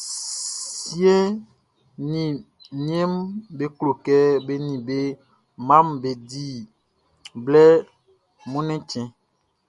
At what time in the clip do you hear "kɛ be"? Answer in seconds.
4.04-4.54